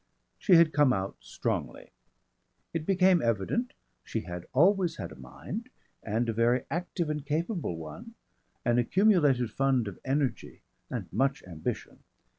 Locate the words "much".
11.13-11.43